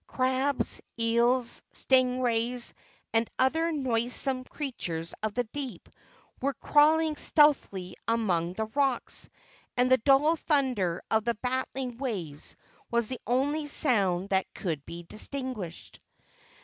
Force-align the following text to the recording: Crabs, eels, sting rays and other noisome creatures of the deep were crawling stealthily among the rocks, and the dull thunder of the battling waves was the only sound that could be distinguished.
Crabs, 0.07 0.81
eels, 0.99 1.61
sting 1.71 2.23
rays 2.23 2.73
and 3.13 3.29
other 3.37 3.71
noisome 3.71 4.43
creatures 4.45 5.13
of 5.21 5.35
the 5.35 5.43
deep 5.43 5.87
were 6.41 6.55
crawling 6.55 7.15
stealthily 7.15 7.93
among 8.07 8.53
the 8.53 8.65
rocks, 8.65 9.29
and 9.77 9.91
the 9.91 9.99
dull 9.99 10.35
thunder 10.37 11.03
of 11.11 11.23
the 11.23 11.35
battling 11.43 11.97
waves 11.99 12.57
was 12.89 13.09
the 13.09 13.21
only 13.27 13.67
sound 13.67 14.29
that 14.29 14.51
could 14.55 14.83
be 14.87 15.03
distinguished. 15.03 15.99